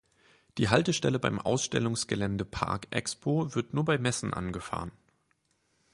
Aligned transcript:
Die 0.57 0.67
Haltestelle 0.67 1.19
beim 1.19 1.37
Ausstellungsgelände 1.37 2.43
„Parc 2.43 2.87
Expo“ 2.89 3.53
wird 3.53 3.75
nur 3.75 3.85
bei 3.85 3.99
Messen 3.99 4.33
angefahren. 4.33 4.91